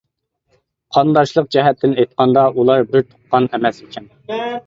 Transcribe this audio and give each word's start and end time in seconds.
قانداشلىق 0.97 1.51
جەھەتتىن 1.57 1.93
ئېيتقاندا 1.97 2.47
ئۇلار 2.61 2.87
بىر 2.95 3.07
تۇغقان 3.11 3.47
ئەمەس 3.59 3.83
ئىكەن. 3.85 4.09